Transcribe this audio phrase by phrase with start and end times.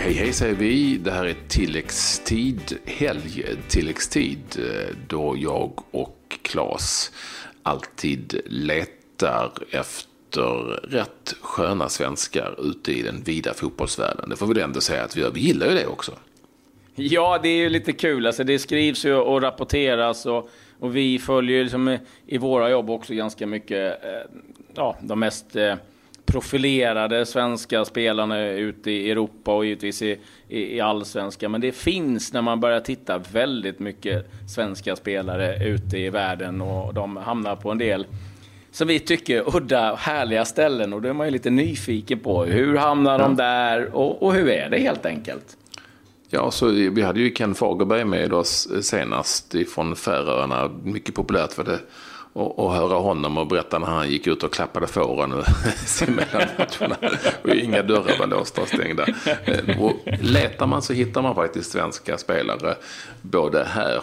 [0.00, 0.98] hej hej säger vi.
[0.98, 4.38] Det här är tilläggstid, helg tilläggstid.
[5.08, 7.12] Då jag och Claes
[7.62, 10.42] alltid letar efter
[10.90, 14.30] rätt sköna svenskar ute i den vida fotbollsvärlden.
[14.30, 15.30] Det får vi ändå säga att vi gör.
[15.30, 16.12] Vi gillar ju det också.
[16.94, 18.26] Ja, det är ju lite kul.
[18.26, 23.14] Alltså, det skrivs ju och rapporteras och, och vi följer liksom i våra jobb också
[23.14, 24.10] ganska mycket eh,
[24.74, 25.74] ja, de mest eh,
[26.30, 31.48] profilerade svenska spelarna ute i Europa och givetvis i, i, i allsvenska.
[31.48, 36.94] Men det finns när man börjar titta väldigt mycket svenska spelare ute i världen och
[36.94, 38.06] de hamnar på en del
[38.72, 42.76] som vi tycker udda härliga ställen och då är man ju lite nyfiken på hur
[42.76, 45.56] hamnar de där och, och hur är det helt enkelt?
[46.32, 50.70] Ja, så vi hade ju Ken Fagerberg med oss senast ifrån Färöarna.
[50.82, 51.78] Mycket populärt för det
[52.32, 55.30] och, och höra honom och berätta när han gick ut och klappade fåren
[56.08, 56.96] mellan matcherna.
[57.42, 59.06] Och inga dörrar var låsta och stängda.
[59.44, 62.76] Eh, och letar man så hittar man faktiskt svenska spelare
[63.22, 64.00] både här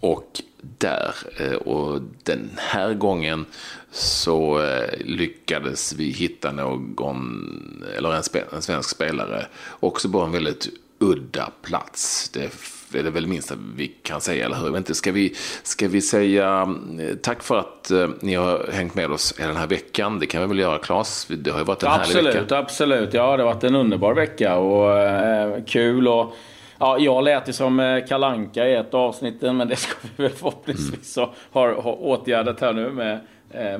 [0.00, 0.40] och
[0.78, 1.14] där.
[1.36, 3.46] Eh, och den här gången
[3.90, 9.46] så eh, lyckades vi hitta någon, eller en, en svensk spelare,
[9.80, 12.28] också på en väldigt udda plats.
[12.28, 12.50] Det
[12.96, 14.66] är det väl minsta vi kan säga, eller hur?
[14.66, 18.94] Jag inte, ska, vi, ska vi säga eh, tack för att eh, ni har hängt
[18.94, 20.18] med oss den här veckan?
[20.18, 21.26] Det kan vi väl göra, Claes?
[21.28, 22.58] Det har ju varit en absolut, härlig vecka.
[22.58, 26.08] Absolut, ja det har varit en underbar vecka och eh, kul.
[26.08, 26.34] och
[26.78, 30.32] Ja, jag lät ju som eh, Kalanka i ett avsnitt, men det ska vi väl
[30.32, 31.30] förhoppningsvis mm.
[31.52, 33.20] ha, ha åtgärdat här nu med,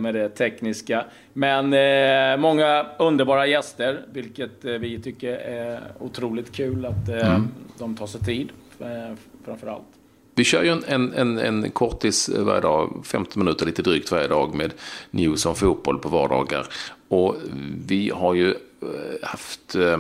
[0.01, 1.05] med det tekniska.
[1.33, 7.49] Men eh, många underbara gäster, vilket vi tycker är otroligt kul att eh, mm.
[7.79, 8.49] de tar sig tid.
[8.81, 9.85] Eh, Framför allt.
[10.35, 14.11] Vi kör ju en, en, en, en kortis eh, varje dag, 15 minuter lite drygt
[14.11, 14.73] varje dag med
[15.11, 16.67] news om fotboll på vardagar.
[17.09, 17.37] Och
[17.87, 18.55] vi har ju
[19.23, 19.97] haft eh,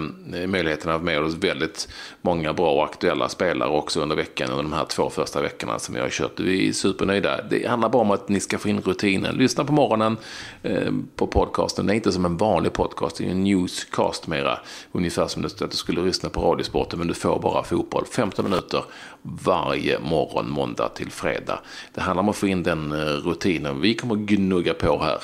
[0.46, 1.88] möjligheten att ha med oss väldigt
[2.22, 5.94] många bra och aktuella spelare också under veckan, under de här två första veckorna som
[5.94, 6.40] vi har kört.
[6.40, 7.42] Vi är supernöjda.
[7.42, 9.34] Det handlar bara om att ni ska få in rutinen.
[9.34, 10.16] Lyssna på morgonen
[10.62, 11.86] eh, på podcasten.
[11.86, 14.58] Det är inte som en vanlig podcast, det är en newscast mera.
[14.92, 18.04] Ungefär som att du skulle lyssna på Radiosporten, men du får bara fotboll.
[18.06, 18.84] 15 minuter
[19.22, 21.60] varje morgon, måndag till fredag.
[21.94, 23.80] Det handlar om att få in den rutinen.
[23.80, 25.22] Vi kommer gnugga på här.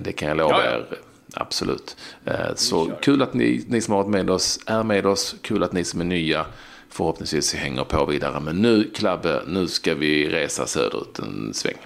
[0.00, 1.07] Det kan jag lova er.
[1.34, 1.96] Absolut.
[2.24, 5.34] Eh, så kul att ni, ni som har varit med oss är med oss.
[5.42, 6.46] Kul att ni som är nya
[6.88, 8.40] förhoppningsvis hänger på vidare.
[8.40, 11.76] Men nu, Klabbe, nu ska vi resa söderut en sväng.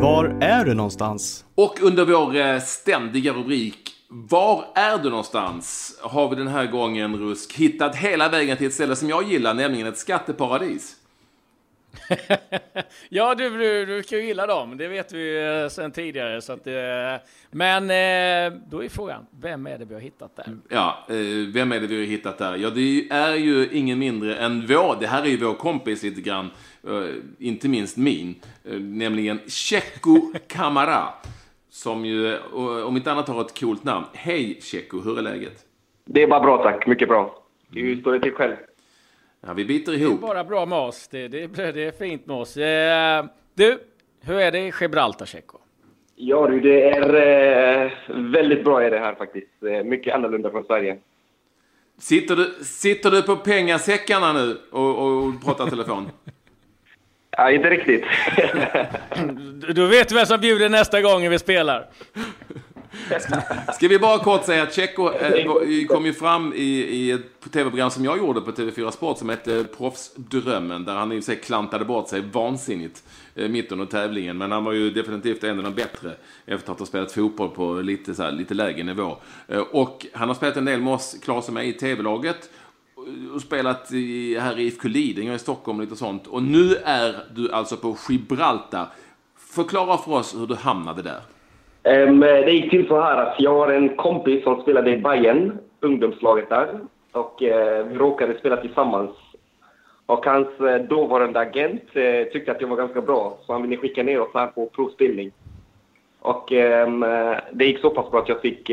[0.00, 1.44] Var är du någonstans?
[1.54, 5.96] Och under vår eh, ständiga rubrik Var är du någonstans?
[6.02, 9.54] har vi den här gången, Rusk, hittat hela vägen till ett ställe som jag gillar,
[9.54, 10.96] nämligen ett skatteparadis.
[13.08, 14.76] ja, du, du, du kan ju gilla dem.
[14.76, 16.40] Det vet vi eh, sedan tidigare.
[16.40, 16.72] Så att, eh,
[17.50, 20.46] men eh, då är frågan, vem är det vi har hittat där?
[20.68, 21.04] Ja,
[21.52, 22.56] vem är det vi har hittat där?
[22.56, 26.20] Ja, det är ju ingen mindre än vår, det här är ju vår kompis lite
[26.20, 26.50] grann,
[27.38, 28.34] inte minst min,
[28.80, 31.08] nämligen Checo Kamara.
[31.72, 32.38] Som ju,
[32.84, 34.06] om inte annat har ett coolt namn.
[34.12, 35.64] Hej Checo, hur är läget?
[36.04, 37.42] Det är bara bra tack, mycket bra.
[37.72, 38.56] Hur står det till själv?
[39.46, 40.20] Ja, vi biter ihop.
[40.20, 41.08] Det är bara bra med oss.
[41.08, 42.56] Det, det, det är fint med oss.
[42.56, 43.24] Eh,
[43.54, 43.78] du,
[44.20, 45.58] hur är det i Gibraltar, Checo?
[46.16, 47.14] Ja du, det är
[47.84, 49.62] eh, väldigt bra är det här faktiskt.
[49.62, 50.98] Eh, mycket annorlunda från Sverige.
[51.98, 56.10] Sitter du, sitter du på pengasäckarna nu och, och pratar telefon?
[57.30, 58.04] ja, inte riktigt.
[59.74, 61.88] du vet vem som bjuder nästa gång vi spelar.
[63.74, 67.90] Ska vi bara kort säga att Tjecko eh, kom ju fram i, i ett tv-program
[67.90, 70.84] som jag gjorde på TV4 Sport som hette Proffsdrömmen.
[70.84, 73.02] Där han i sig klantade bort sig vansinnigt
[73.34, 74.38] eh, mitt under tävlingen.
[74.38, 76.14] Men han var ju definitivt en av de bättre
[76.46, 79.16] efter att ha spelat fotboll på lite, så här, lite lägre nivå.
[79.48, 82.50] Eh, och han har spelat en del med oss, Klas och mig, i tv-laget
[83.34, 86.26] och spelat i, här i IFK Lidingö i Stockholm och lite sånt.
[86.26, 88.88] Och nu är du alltså på Gibraltar.
[89.36, 91.20] Förklara för oss hur du hamnade där.
[91.82, 95.58] Um, det gick till så här att jag har en kompis som spelade i Bayern,
[95.80, 96.80] ungdomslaget där.
[97.12, 99.10] Och uh, vi råkade spela tillsammans.
[100.06, 103.76] Och hans uh, dåvarande agent uh, tyckte att jag var ganska bra, så han ville
[103.76, 105.32] skicka ner oss här på provspelning.
[106.22, 107.00] Och um,
[107.52, 108.70] det gick så pass bra att jag fick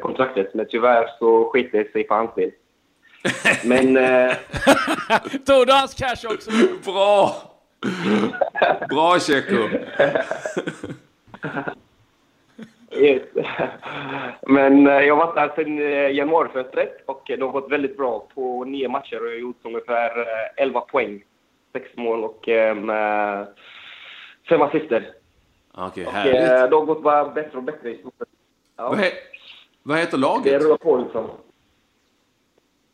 [0.00, 2.50] kontraktet, men tyvärr så sket det sig för hans del.
[3.64, 3.94] Men...
[5.46, 6.50] Tog du hans cash också?
[6.84, 7.34] Bra!
[8.88, 9.68] Bra, Tjecko!
[13.02, 13.22] Yes.
[14.46, 18.26] Men eh, jag har varit där sedan eh, januarifönstret och de har gått väldigt bra.
[18.34, 20.12] På nio matcher och jag har gjort ungefär
[20.56, 21.24] 11 eh, poäng.
[21.72, 22.48] Sex mål och
[24.48, 25.12] fem assister.
[25.72, 26.62] Okej, okay, härligt.
[26.62, 28.00] Och, det har gått bara bättre och bättre i
[28.76, 28.88] ja.
[28.88, 29.10] vad, he
[29.82, 30.62] Vad heter Det laget?
[30.62, 31.30] rullar på liksom.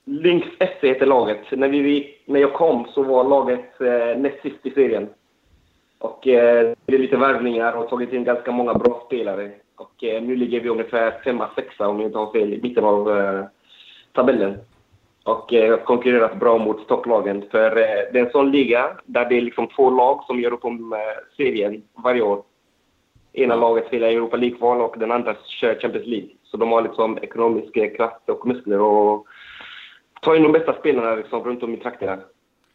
[0.04, 1.50] Lynx FC heter laget.
[1.50, 5.08] När, vi, när jag kom så var laget eh, näst sist i serien.
[5.98, 9.50] Och eh, det är lite värvningar och tagit in ganska många bra spelare.
[9.76, 12.84] Och eh, nu ligger vi ungefär femma, sexa om jag inte har fel, i mitten
[12.84, 13.44] av eh,
[14.12, 14.58] tabellen.
[15.24, 17.44] Och eh, konkurrerat bra mot topplagen.
[17.50, 20.52] För eh, det är en sån liga där det är liksom två lag som gör
[20.52, 20.98] upp om eh,
[21.36, 22.42] serien varje år.
[23.32, 26.28] Ena laget spelar Europa League-kval och den andra kör Champions League.
[26.42, 29.26] Så de har liksom ekonomisk eh, kraft och muskler och
[30.22, 32.18] tar in de bästa spelarna liksom runt om i trakterna.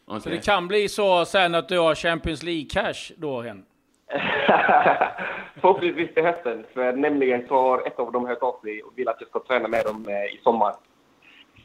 [0.08, 0.32] Så Okej.
[0.32, 3.66] det kan bli så sen att du har Champions League-cash då, Hen?
[5.62, 6.64] Förhoppningsvis till hösten.
[6.74, 9.40] För nämligen så har ett av dem hört av sig och vill att jag ska
[9.40, 10.74] träna med dem eh, i sommar.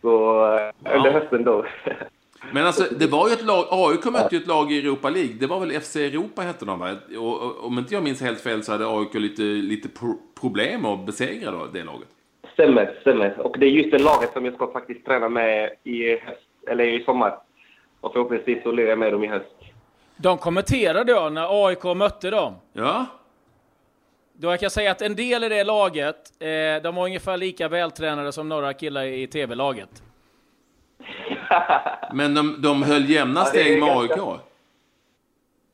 [0.01, 1.65] Så eh, under hösten då.
[2.53, 5.33] Men alltså, det var ju ett lag, AIK mötte ju ett lag i Europa League.
[5.41, 6.97] Det var väl FC Europa hette de va?
[7.19, 10.85] Och, och om inte jag minns helt fel så hade AIK lite, lite pro- problem
[10.85, 12.09] att besegra då, det laget.
[12.53, 13.39] stämmer, stämmer.
[13.39, 16.85] Och det är just det laget som jag ska faktiskt träna med i höst, eller
[16.85, 17.39] i sommar.
[18.01, 19.47] Och förhoppningsvis så lirar jag med dem i höst.
[20.17, 22.55] De kommenterade jag när AIK mötte dem.
[22.73, 23.07] Ja,
[24.33, 27.69] Då jag kan säga att en del i det laget, eh, de var ungefär lika
[27.69, 30.03] vältränade som några killar i TV-laget.
[32.13, 34.41] men de, de höll jämna steg med ganska- AIK.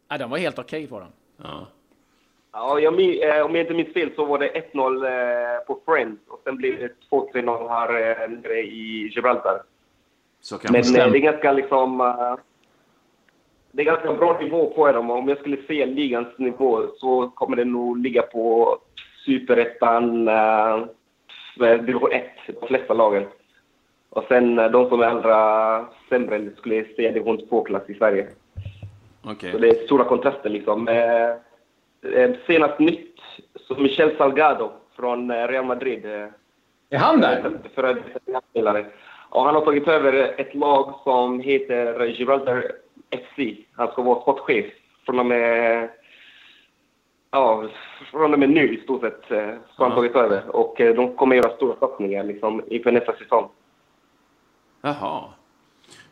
[0.08, 1.08] Ja, de var helt okej på dem.
[1.42, 1.66] Ja.
[2.52, 6.20] Ja, jag, eh, om jag inte minns fel så var det 1-0 eh, på Friends
[6.28, 7.88] och sen blev det 2-3-0 här
[8.22, 9.62] eh, nere i Gibraltar.
[10.44, 12.00] Så kan Men eh, det är ganska liksom...
[12.00, 12.34] eh,
[13.72, 15.10] det är ganska bra nivå på dem.
[15.10, 18.78] Om jag skulle se ligans nivå så kommer det nog ligga på
[19.26, 20.86] superettan, uh,
[21.58, 22.24] division 1,
[22.60, 23.26] de flesta lagen.
[24.14, 28.28] Och sen eh, de som är allra sämre skulle jag säga division 2-klass i Sverige.
[29.24, 29.52] Okej.
[29.52, 30.88] Så det är stora kontraster liksom.
[30.88, 31.30] Eh,
[32.12, 33.16] eh, senast nytt,
[33.54, 36.04] så Michel Salgado från eh, Real Madrid.
[36.04, 36.28] Eh,
[36.90, 37.58] Är han där?
[37.74, 38.02] för
[38.50, 38.86] spelare.
[39.28, 42.72] Och han har tagit över ett lag som heter Gibraltar
[43.10, 43.38] FC.
[43.76, 44.66] Han ska vara sportchef
[45.06, 45.88] från och med,
[47.30, 47.64] ja,
[48.10, 49.30] från och med nu i stort sett.
[49.30, 49.96] eh, Så han Ja.
[49.96, 50.56] tagit över.
[50.56, 53.48] Och eh, de kommer göra stora satsningar liksom, inför nästa säsong.
[54.82, 55.20] Jaha.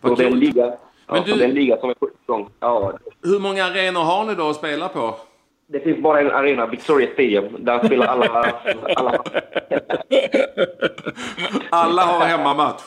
[0.00, 0.74] Vad det är en liga,
[1.06, 2.50] ja, du- det är en liga som är på igång.
[2.60, 2.92] Ja,
[3.22, 5.14] Hur många arenor har ni då att spela på?
[5.66, 8.52] det finns bara en arena, Victoria Stadium, där spelar alla...
[8.96, 9.22] alla
[11.70, 12.82] Alla har hemmamatch.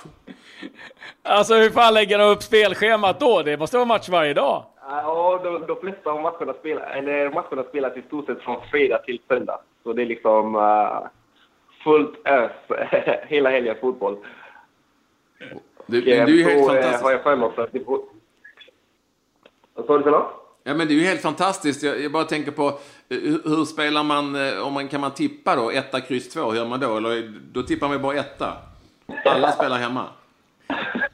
[1.27, 3.41] Alltså hur fan lägger de upp spelschemat då?
[3.41, 4.63] Det måste vara match varje dag.
[4.87, 8.97] Ja, de, de flesta av matcherna spelar, eller matcherna spelas i stort sett från fredag
[8.97, 9.59] till söndag.
[9.83, 11.07] Så det är liksom uh,
[11.83, 12.51] fullt ös
[13.27, 14.17] hela helgen fotboll.
[15.87, 17.11] Det, Och, det är ju så, helt eh, har fantastiskt.
[17.11, 17.83] jag för mig också att det.
[19.73, 20.31] Vad sa du för något?
[20.63, 21.83] Ja, men det är ju helt fantastiskt.
[21.83, 22.73] Jag, jag bara tänker på eh,
[23.07, 25.71] hur, hur spelar man, eh, om man, kan man tippa då?
[25.71, 26.97] Etta, kryss, två, hur gör man då?
[26.97, 28.53] Eller då tippar man bara etta.
[29.25, 30.05] Alla spelar hemma.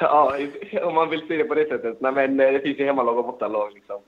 [0.72, 2.00] ja, om man vill se det på det sättet.
[2.00, 4.00] Nej, men eh, det finns ju hemmalag och bortalag liksom.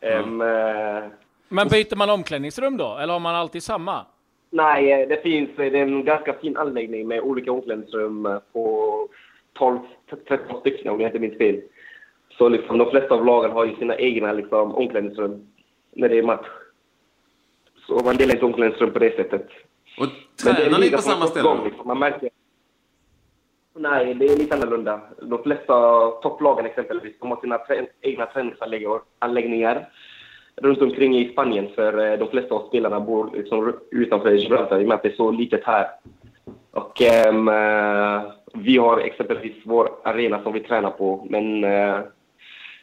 [0.00, 1.04] Ehm, eh,
[1.48, 2.96] Men byter man omklädningsrum då?
[2.96, 4.06] Eller har man alltid samma?
[4.50, 9.08] Nej, eh, det finns det är en ganska fin anläggning med olika omklädningsrum på
[9.58, 11.60] 12-13 stycken om jag inte minns fel.
[12.38, 15.46] Så liksom, de flesta av lagen har ju sina egna liksom, omklädningsrum
[15.92, 16.46] när det är match.
[17.86, 19.48] Så man delar inte omklädningsrum på det sättet.
[19.98, 20.06] Och
[20.44, 21.64] tränar ni på samma ställe?
[21.64, 21.86] Liksom.
[21.86, 22.30] Man märker...
[23.78, 25.00] Nej, det är lite annorlunda.
[25.22, 29.88] De flesta topplagen exempelvis, de har sina trä egna träningsanläggningar
[30.56, 31.68] runt omkring i Spanien.
[31.74, 35.08] För eh, de flesta av spelarna bor liksom utanför Gibraltar i och med att det
[35.08, 35.86] är så litet här.
[36.70, 37.50] Och um,
[38.54, 41.26] vi har exempelvis vår arena som vi tränar på.
[41.30, 42.00] Men uh,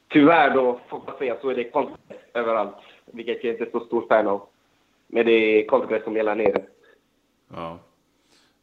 [0.07, 2.75] tyvärr då, får man säga, så är det konstgräs överallt.
[3.05, 4.41] Vilket jag inte är så stor fan av.
[5.07, 6.61] Men det är konstgräs som gäller nere.
[7.55, 7.79] Ja.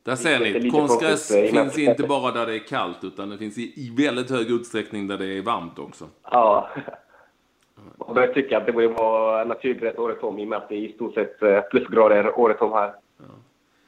[0.03, 3.59] Där ser ni, konstgräs finns innan- inte bara där det är kallt, utan det finns
[3.59, 6.05] i, väldigt hög utsträckning där det är varmt också.
[6.31, 6.69] Ja.
[7.97, 10.75] Man börjar tycka att det borde vara naturgräs året om i och med att det
[10.75, 12.95] är i stort sett eh, plusgrader året om här.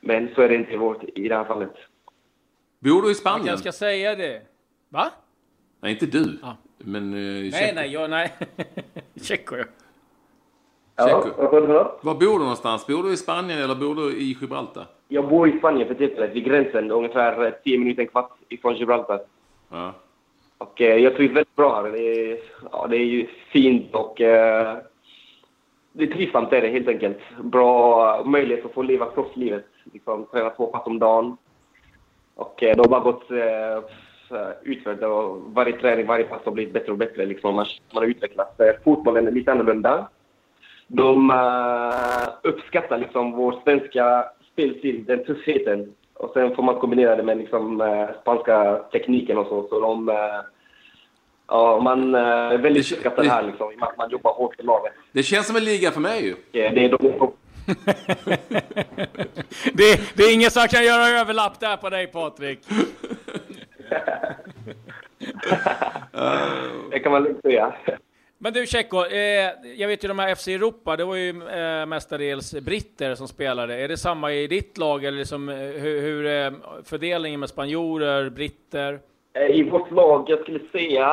[0.01, 1.73] Men så är det inte i, vårt, i det här fallet.
[2.79, 3.47] Bor du i Spanien?
[3.47, 4.43] kanske ska säga det.
[4.89, 5.11] Va?
[5.81, 6.39] Nej, inte du.
[6.43, 6.57] Ja.
[6.79, 8.33] Men uh, Nej, nej, jag, nej.
[9.23, 9.65] Tjeckor, ja.
[10.97, 12.01] Ja, för något?
[12.03, 12.87] Var bor du någonstans?
[12.87, 14.87] Bor du i Spanien eller bor du i Gibraltar?
[15.13, 18.75] Jag bor i Spanien för tillfället, vid gränsen, ungefär eh, 10 minuter, en kvart ifrån
[18.75, 19.21] Gibraltar.
[19.71, 19.95] Ja.
[20.59, 21.91] Och eh, jag trivs väldigt bra här.
[21.91, 22.39] Det är,
[22.73, 24.77] ja, det är ju fint och eh,
[25.93, 27.19] det är trivsamt är det helt enkelt.
[27.43, 29.67] Bra möjlighet att få leva proffslivet.
[29.93, 31.37] Liksom, träna två pass om dagen.
[32.35, 36.75] Och eh, det har bara gått eh, utfört och varje träning, varje pass har blivit
[36.75, 37.27] bättre och bättre.
[37.27, 37.55] Liksom.
[37.55, 38.61] Man, man har utvecklats.
[38.61, 40.09] Eh, fotbollen är lite annorlunda.
[40.87, 45.95] de uh, uppskattar liksom vår svenska spelstil, den tuffheten.
[46.15, 49.69] Och sen får man kombinera det med liksom, uh, spanska tekniken och så.
[49.69, 50.15] Så de, uh,
[51.49, 54.93] ja, man är väldigt uppskattar det här liksom, man, man jobbar hårt för laget.
[55.13, 56.35] Det känns som en liga för mig ju.
[56.53, 57.33] Yeah, det är de
[59.73, 62.61] det, det, är ingen som kan göra överlapp där på dig Patrik.
[66.91, 67.75] det kan man lugnt säga.
[68.45, 71.87] Men du Tjecko, eh, jag vet ju de här FC Europa, det var ju eh,
[71.87, 73.75] mestadels britter som spelade.
[73.75, 76.53] Är det samma i ditt lag eller liksom, eh, hur, hur är
[76.85, 79.01] fördelningen med spanjorer, britter?
[79.35, 81.07] Eh, I vårt lag, jag skulle säga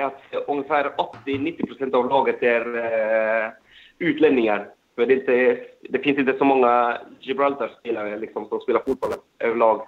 [0.00, 0.92] att ungefär
[1.24, 3.50] 80-90% av laget är eh,
[3.98, 4.68] utlänningar.
[4.94, 9.86] För det, inte, det finns inte så många Gibraltar-spelare liksom, som spelar fotboll överlag.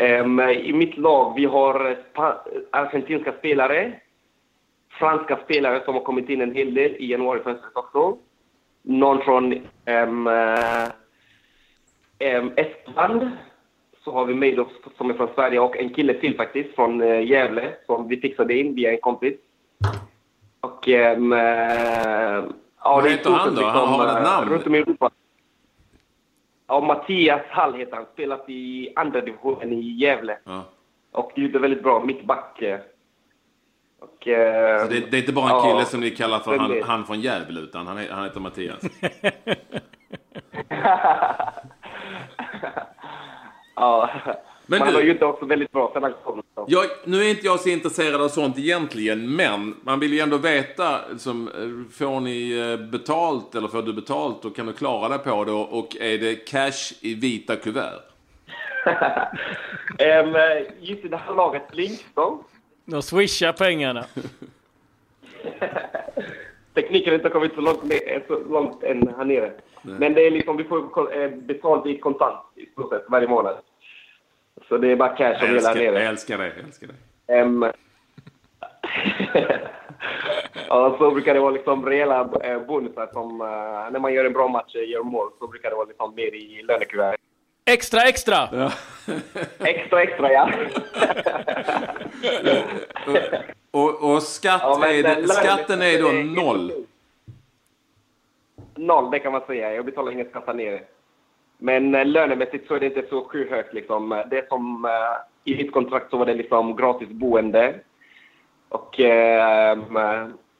[0.00, 1.96] Um, I mitt lag vi har
[2.70, 3.92] argentinska spelare,
[4.98, 8.16] franska spelare som har kommit in en hel del i januarifönstret också.
[8.82, 10.26] Någon från um,
[12.18, 13.30] um, Estland.
[14.04, 17.26] Så har vi Meidoff som är från Sverige och en kille till faktiskt från uh,
[17.26, 19.34] Gävle som vi fixade in via en kompis.
[20.60, 22.44] Och um, uh,
[22.84, 23.60] Ja, Vad heter han då?
[23.60, 24.50] Liksom, han har ett namn?
[24.50, 25.10] Runt om i Europa.
[26.66, 28.06] Ja, Mattias Hall heter han.
[28.12, 30.38] Spelat i andra divisionen i Gävle.
[30.44, 30.64] Ja.
[31.12, 32.62] Och gjorde väldigt bra mittback.
[34.04, 36.82] Och, eh, det, det, är inte bara en kille ja, som ni kallar för han,
[36.82, 38.82] han från Gävle, utan han, han heter Mattias?
[43.76, 44.10] ja.
[44.66, 46.42] Men man du, var ju också väldigt bra kom.
[46.66, 50.36] Jag, nu är inte jag så intresserad av sånt egentligen, men man vill ju ändå
[50.36, 51.50] veta, som,
[51.92, 55.52] får ni eh, betalt eller får du betalt och kan du klara dig på det
[55.52, 58.00] och är det cash i vita kuvert?
[60.24, 60.36] um,
[60.80, 62.42] just i det här laget, Linkstone.
[62.84, 64.04] De swishar pengarna.
[66.74, 67.92] Tekniken har inte kommit så långt,
[68.26, 69.52] så långt än här nere.
[69.82, 69.96] Nej.
[69.98, 73.56] Men det är liksom, vi får eh, betalt i kontant i stort sett varje månad.
[74.68, 75.84] Så det är bara cash som gäller nere.
[75.84, 76.46] Jag älskar det.
[76.46, 76.88] Jag älskar
[77.26, 77.42] det.
[77.42, 77.62] Um,
[80.68, 83.46] ja, så brukar det vara liksom rejäla eh, bonusar som uh,
[83.90, 86.62] när man gör en bra match, gör mål, så brukar det vara liksom mer i
[86.62, 87.20] lönekuvertet.
[87.66, 88.48] Extra, extra!
[88.52, 88.72] Ja.
[89.58, 90.50] extra, extra, ja.
[93.70, 96.72] och, och skatt ja, är, skatten är då noll?
[98.74, 99.74] Noll, det kan man säga.
[99.74, 100.80] Jag betalar ingen skatt här nere.
[101.58, 103.74] Men eh, lönemässigt så är det inte så skyhögt.
[103.74, 104.22] Liksom.
[104.30, 107.74] Det som, eh, I mitt kontrakt så var det liksom gratis boende
[108.68, 109.78] och eh,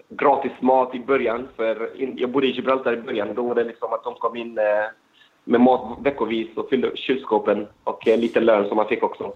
[0.08, 1.48] gratis mat i början.
[1.56, 3.34] För in, jag bodde i Gibraltar i början.
[3.34, 4.64] Då var det liksom att de kom in eh,
[5.44, 9.32] med mat veckovis och fyllde kylskåpen och eh, lite lön som man fick också.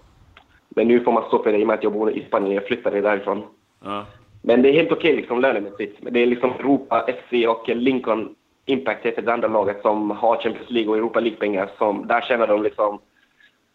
[0.69, 2.55] Men nu får man stå för det i och med att jag bor i Spanien.
[2.55, 3.43] Jag flyttade därifrån.
[3.83, 4.05] Ja.
[4.41, 5.97] Men det är helt okej okay, liksom, lönemässigt.
[6.01, 8.35] Det är liksom Europa, FC och Lincoln
[8.65, 11.69] Impact heter det andra laget som har Champions League och Europa League-pengar.
[12.07, 12.99] Där tjänar de liksom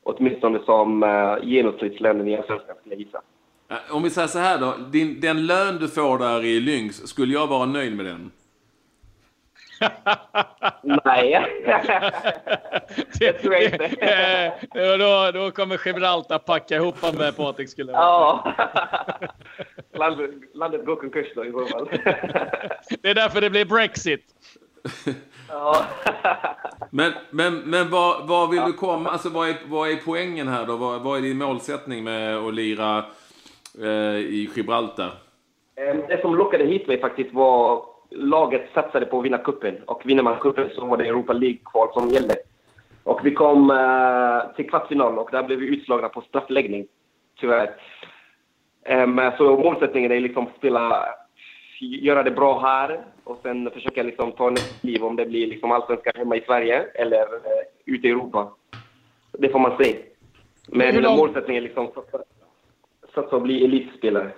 [0.03, 3.21] åtminstone som uh, genomsnittslönen i allsvenskan skulle jag gissa.
[3.91, 4.75] Om vi säger så här då.
[4.91, 8.31] Din, den lön du får där i Lynx, skulle jag vara nöjd med den?
[11.05, 11.47] Nej,
[13.19, 14.57] det tror jag inte.
[14.99, 18.55] då, då kommer Gibraltar packa ihop med Patrik skulle jag Ja.
[19.93, 21.89] landet, landet går konkurs då i så fall.
[23.03, 24.25] det är därför det blir Brexit.
[25.49, 25.77] Ja.
[26.91, 29.11] men men, men vad, vad vill du komma?
[29.11, 30.77] Alltså vad är, vad är poängen här då?
[30.77, 33.05] Vad, vad är din målsättning med att lira
[33.83, 35.11] eh, i Gibraltar?
[36.09, 40.23] Det som lockade hit mig faktiskt var laget satsade på att vinna kuppen och vinner
[40.23, 42.37] man kuppen så var det Europa League-kval som gällde.
[43.05, 46.87] Och vi kom eh, till kvartsfinal och där blev vi utslagna på straffläggning,
[47.41, 47.71] tyvärr.
[48.89, 51.07] Um, så målsättningen är liksom att spela
[51.81, 55.73] göra det bra här och sen försöka liksom ta nästa kliv om det blir liksom
[55.73, 58.53] allsvenskan hemma i Sverige eller eh, ute i Europa.
[59.33, 59.97] Det får man se.
[60.69, 61.19] Men långt...
[61.19, 61.89] målsättningen är liksom
[63.15, 64.31] satsa att bli elitspelare.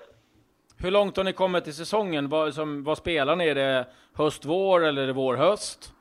[0.79, 2.29] Hur långt har ni kommit i säsongen?
[2.29, 3.49] Vad, som, vad spelar ni?
[3.49, 5.93] Är det höst-vår eller är det vår-höst?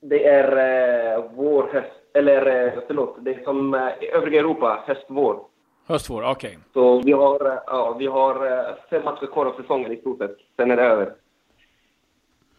[0.00, 5.40] Det är eh, vår-höst, eller eh, förlåt, det är som eh, övriga Europa, höst-vår.
[5.86, 6.50] Höstvår, okej.
[6.50, 6.60] Okay.
[6.72, 10.36] Så vi har, ja, vi har eh, fem matcher kvar av säsongen i stort sett.
[10.56, 11.14] Sen är det över.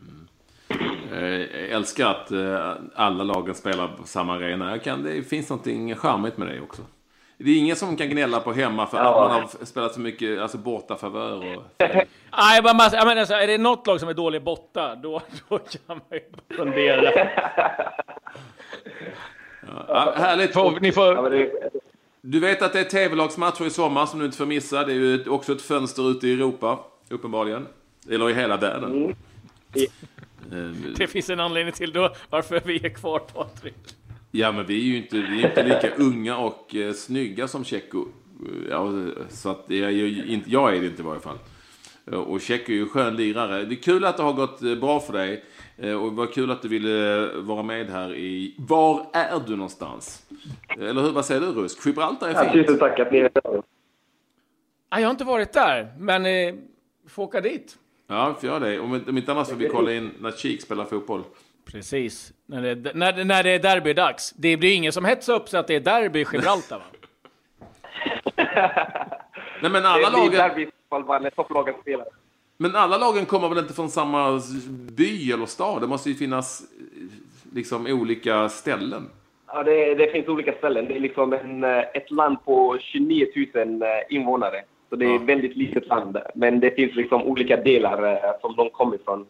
[0.01, 0.27] Mm.
[1.11, 4.79] Jag älskar att eh, alla lagen spelar på samma arena.
[4.79, 5.65] Kan, det finns något
[5.99, 6.81] charmigt med det också.
[7.43, 9.03] Det är ingen som kan gnälla på hemma för ja.
[9.03, 11.63] att man har spelat så mycket alltså, borta favör och...
[12.37, 15.57] Nej, men jag menar, så, är det något lag som är dålig borta, då, då
[15.57, 16.21] kan man ju
[16.57, 17.11] fundera.
[19.87, 20.53] ja, härligt.
[20.53, 21.31] Får, ni får...
[22.21, 24.83] Du vet att det är tv-lagsmatcher i sommar som du inte får missa.
[24.83, 26.79] Det är ju också ett fönster ute i Europa,
[27.09, 27.67] uppenbarligen.
[28.09, 28.91] Eller i hela världen.
[28.91, 29.15] Mm.
[30.97, 33.95] Det finns en anledning till då varför vi är kvar Patrik.
[34.31, 37.63] Ja, men vi är ju inte, vi är inte lika unga och eh, snygga som
[37.63, 38.05] Tjecko.
[38.69, 38.91] Ja,
[39.29, 41.37] så att jag, inte, jag är det inte i varje fall.
[42.05, 43.65] Och Tjecko är ju en skön lirare.
[43.65, 45.43] Det är kul att det har gått eh, bra för dig.
[45.77, 48.55] Eh, och vad kul att du ville vara med här i...
[48.57, 50.25] Var är du någonstans?
[50.79, 51.85] Eller hur, vad säger du Rusk?
[51.85, 52.55] Gibraltar är fint.
[52.55, 53.61] Ja, tusen tack att ni är här.
[54.89, 56.53] Jag har inte varit där, men eh,
[57.03, 57.77] vi får åka dit.
[58.07, 58.79] Ja, vi får göra det.
[58.79, 61.23] Om, om inte annat får vi kolla in när Cheek spelar fotboll.
[61.65, 62.33] Precis.
[62.45, 64.31] När det, när, när det är derbydags.
[64.37, 66.83] Det blir ingen som hetsar upp sig att det är derby i Gibraltar va?
[69.61, 70.31] Nej, men alla lagen...
[70.31, 72.07] derby i så fall bara när topplagen spelar.
[72.57, 75.81] Men alla lagen kommer väl inte från samma by eller stad?
[75.81, 79.09] Det måste ju finnas eh, liksom olika ställen.
[79.47, 80.85] Ja, det, det finns olika ställen.
[80.87, 84.61] Det är liksom en, eh, ett land på 29 000 eh, invånare.
[84.89, 85.15] Så det är Ja.
[85.15, 86.17] ett väldigt litet land.
[86.35, 89.25] Men det finns liksom olika delar som de kommer ifrån.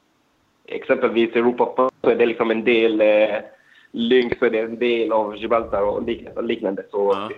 [0.76, 3.36] Exempelvis Europa så är det liksom en del eh,
[3.92, 6.04] Lynx, så är det en del av Gibraltar och
[6.44, 6.84] liknande.
[6.92, 7.30] Så, Ja.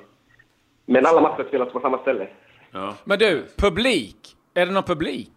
[0.85, 2.27] Men alla matcher spelas på samma ställe.
[2.71, 2.95] Ja.
[3.03, 4.17] Men du, publik.
[4.53, 5.31] Är det någon publik?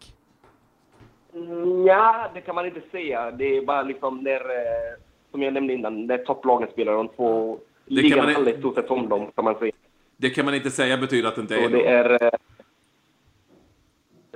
[1.86, 3.30] Ja, det kan man inte säga.
[3.30, 4.98] Det är bara liksom när, eh,
[5.30, 6.92] som jag nämnde innan, när topplagen spelar.
[6.92, 9.72] De två Det ligan man i- handlar i stort sett om dem, kan man säga.
[10.16, 12.22] Det kan man inte säga betyder att det inte är Och det är...
[12.24, 12.30] eh,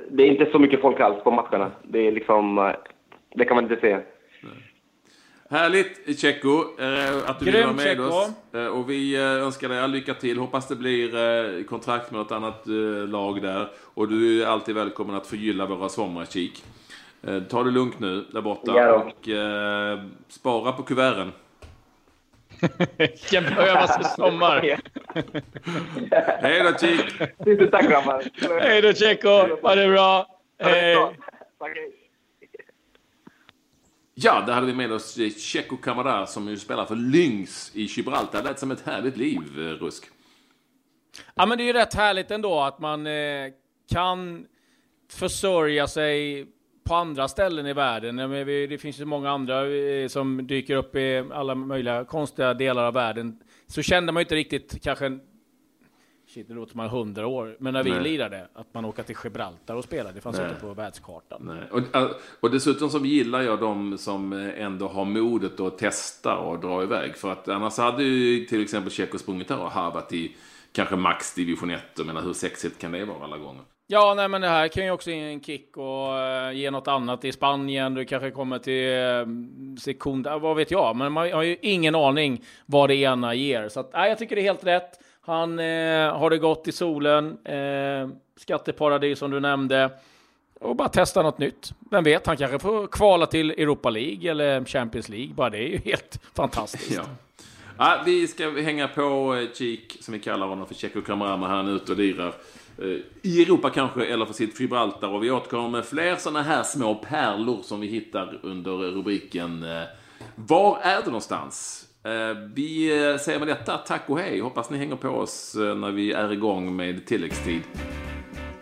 [0.08, 1.70] Det är inte så mycket folk alls på matcherna.
[1.82, 2.72] Det är liksom...
[3.34, 4.00] Det kan man inte säga.
[5.50, 8.02] Härligt Tjecko, eh, att du vill vara med Tjecko.
[8.02, 8.30] oss.
[8.52, 10.38] Eh, och vi eh, önskar dig all lycka till.
[10.38, 12.62] Hoppas det blir kontrakt med något annat
[13.08, 13.68] lag där.
[13.94, 16.64] Och du är alltid välkommen att förgylla våra sommarkik.
[17.48, 21.32] Ta det lugnt nu där borta Ja och eh, spara på kuverten.
[22.96, 24.60] Vilken behövas i sommar.
[26.42, 27.18] Hej då Kik!
[27.44, 28.24] Tusen tack grabbar!
[28.60, 29.28] Hej då Tjecko,
[29.62, 30.26] ha det bra.
[30.58, 30.96] Hej.
[34.22, 37.82] Ja, där hade vi med oss eh, Checo Camara som ju spelar för Lynx i
[37.82, 38.42] Gibraltar.
[38.42, 40.04] Det lät som ett härligt liv, eh, Rusk.
[41.34, 43.46] Ja, men det är ju rätt härligt ändå att man eh,
[43.92, 44.46] kan
[45.12, 46.46] försörja sig
[46.84, 48.16] på andra ställen i världen.
[48.68, 52.94] Det finns ju många andra eh, som dyker upp i alla möjliga konstiga delar av
[52.94, 53.40] världen.
[53.66, 55.18] Så kände man ju inte riktigt kanske
[56.34, 57.56] Shit, nu låter man hundra år.
[57.58, 58.02] Men när vi Nej.
[58.02, 60.48] lirade, att man åker till Gibraltar och spelar, det fanns Nej.
[60.48, 61.42] inte på världskartan.
[61.42, 61.68] Nej.
[61.70, 66.36] Och, eh, och dessutom så gillar jag de som eh, ändå har modet att testa
[66.36, 67.16] och dra iväg.
[67.16, 70.36] För att annars hade ju till exempel Tjecko sprungit där och harvat i
[70.72, 71.80] kanske max division 1.
[71.96, 73.62] Jag menar hur sexigt kan det vara alla gånger?
[73.86, 76.88] Ja, nej, men det här kan ju också ge en kick och eh, ge något
[76.88, 77.94] annat i Spanien.
[77.94, 80.96] Du kanske kommer till uh, Sekunda, vad vet jag.
[80.96, 83.68] Men man har ju ingen aning vad det ena ger.
[83.68, 85.00] Så att, nej, jag tycker det är helt rätt.
[85.20, 87.38] Han eh, har det gott i solen.
[87.44, 89.90] Eh, skatteparadis som du nämnde.
[90.60, 91.72] Och bara testa något nytt.
[91.90, 95.34] Vem vet, han kanske får kvala till Europa League eller Champions League.
[95.34, 96.90] Bara det är ju helt fantastiskt.
[96.96, 97.02] Ja.
[97.78, 101.68] Ja, vi ska hänga på eh, Cheek, som vi kallar honom för Checo Kamarama, han
[101.68, 102.34] är ute och lirar.
[102.78, 105.08] Eh, I Europa kanske, eller för sitt Gibraltar.
[105.08, 109.82] Och vi återkommer med fler sådana här små pärlor som vi hittar under rubriken eh,
[110.34, 111.86] Var är du någonstans?
[112.04, 114.40] Eh, Vi eh, säger med detta tack och hej.
[114.40, 117.62] Hoppas ni hänger på oss eh, när vi är igång med tilläggstid.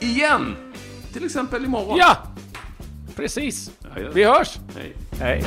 [0.01, 0.57] Igen!
[1.13, 1.99] Till exempel imorgon.
[1.99, 2.17] Ja,
[3.17, 3.71] precis.
[3.81, 4.09] Ja, ja.
[4.15, 4.59] Vi hörs.
[4.77, 4.93] Hej.
[5.21, 5.45] Hej.